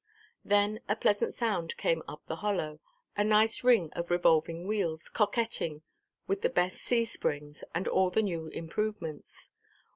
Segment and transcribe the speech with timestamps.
[0.43, 2.79] Then a pleasant sound came up the hollow,
[3.15, 5.83] a nice ring of revolving wheels coquetting
[6.25, 9.51] with the best C springs and all the new improvements.